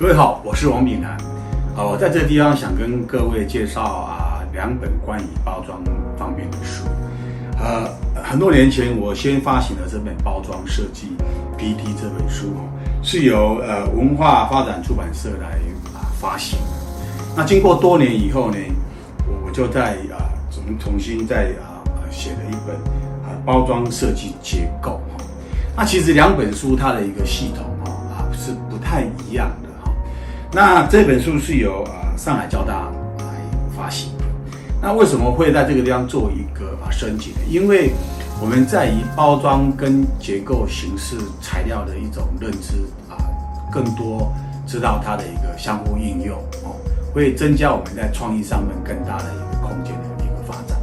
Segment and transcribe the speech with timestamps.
[0.00, 1.10] 各位好，我是王炳南。
[1.76, 5.78] 啊，我在这地方想跟各位介绍啊两本关于包装
[6.16, 6.86] 方面的书。
[7.58, 7.86] 呃，
[8.24, 11.08] 很多年前我先发行了这本包装设计
[11.58, 12.54] PT 这本书，
[13.02, 15.58] 是由呃文化发展出版社来
[15.92, 16.58] 啊发行。
[17.36, 18.56] 那经过多年以后呢，
[19.44, 21.76] 我就在啊重重新再啊
[22.10, 22.74] 写了一本
[23.22, 24.92] 啊包装设计结构。
[25.14, 25.22] 哈
[25.76, 29.68] 那其实两本书它的一个系统啊是不太一样的。
[30.52, 33.24] 那这本书是由啊上海交大来
[33.76, 34.24] 发行的。
[34.82, 37.38] 那为什么会在这个地方做一个啊升级呢？
[37.48, 37.92] 因为
[38.40, 42.74] 我们在于包装跟结构、形式、材料的一种认知
[43.08, 43.14] 啊，
[43.70, 44.32] 更多
[44.66, 46.74] 知道它的一个相互应用哦，
[47.14, 50.76] 会增加我们在创意上面更大的一个空间的一个发展。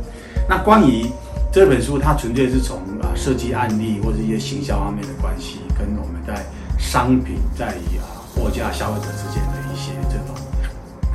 [0.48, 1.08] 那关于
[1.52, 6.42] 这本书，它纯粹是从啊设计案例或者一些行销方面的关系，跟我们在
[6.80, 8.16] 商品在于啊。
[8.48, 10.34] 货架消费者之间的一些这种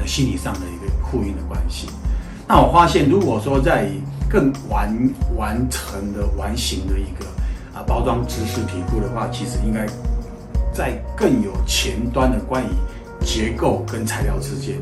[0.06, 1.88] 心理上的一个呼应的关系。
[2.46, 3.88] 那我发现，如果说在
[4.28, 4.94] 更完
[5.34, 7.24] 完成的完形的一个
[7.74, 9.86] 啊包装知识题库的话，其实应该
[10.74, 14.76] 在更有前端的关于结构跟材料之间，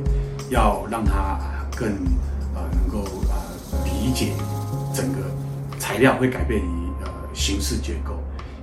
[0.49, 1.39] 要让它
[1.77, 1.89] 更
[2.53, 4.33] 呃能够呃理解
[4.93, 5.19] 整个
[5.79, 8.19] 材料会改变你呃形式结构，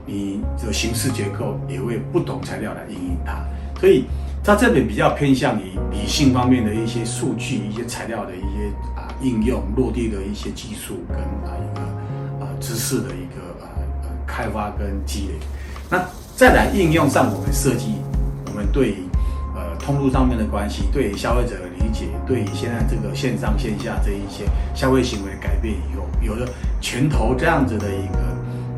[0.05, 3.45] 你的形式结构也会不同材料来应用它。
[3.79, 4.05] 所以，
[4.43, 11.81] 在这边比较偏向于理性方面的一些数据、一些材料的一些啊应用落地的一些技术跟啊一个
[12.43, 13.69] 啊知识的一个啊
[14.01, 15.33] 呃开发跟积累。
[15.91, 16.03] 那
[16.35, 17.93] 再来应用上，我们设计，
[18.47, 18.95] 我们对
[19.53, 26.47] 呃通路上面的关系，对消费者的理解，对现在这个线上线下这一些消费行为改变以后，有了
[26.81, 28.17] 拳头这样子的一个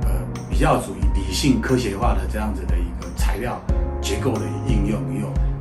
[0.03, 0.09] 呃
[0.49, 3.61] 比较属于理性科学化的这样子的一个材料。
[4.01, 4.41] 结构的，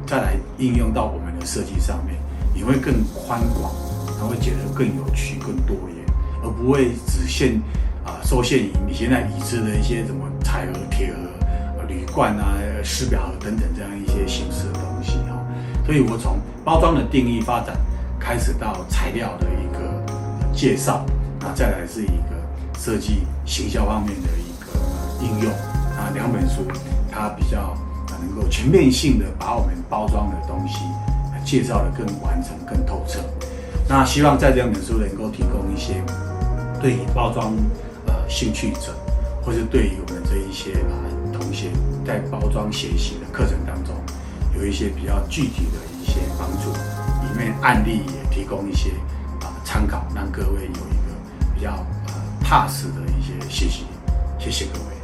[0.09, 2.17] 再来应用到我们的设计上面，
[2.55, 3.75] 你会更宽广，
[4.19, 6.03] 它会觉得更有趣、更多元，
[6.43, 7.61] 而不会只限
[8.07, 15.45] 啊受限于你现在已知的一些什么彩盒、铁盒、铝罐啊、湿表盒等等这样一些形式的东西哈。
[15.85, 17.77] 所以我从包装的定义发展
[18.19, 20.03] 开始到材料的一个
[20.55, 21.05] 介绍，
[21.39, 25.53] 那再来是一个设计行销方面的一个应用
[25.99, 26.63] 啊，两本书
[27.13, 27.77] 它比较。
[28.41, 30.79] 有全面性的把我们包装的东西
[31.45, 33.21] 介绍的更完整、更透彻。
[33.89, 36.03] 那希望在这两本书能够提供一些
[36.81, 37.55] 对于包装
[38.07, 38.95] 呃兴趣者，
[39.43, 40.93] 或是对于我们这一些啊
[41.33, 41.69] 同学
[42.07, 43.95] 在包装学习的课程当中，
[44.57, 46.71] 有一些比较具体的一些帮助。
[46.71, 48.91] 里面案例也提供一些
[49.41, 51.73] 啊参考，让各位有一个比较
[52.09, 53.85] 呃踏实的一些学习。
[54.39, 54.98] 谢谢各位。